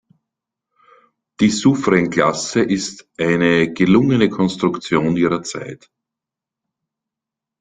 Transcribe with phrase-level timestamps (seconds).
[1.39, 5.91] Die Suffren-Klasse ist eine gelungene Konstruktion ihrer Zeit.